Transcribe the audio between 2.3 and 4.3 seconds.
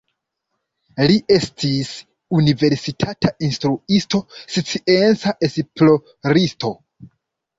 universitata instruisto,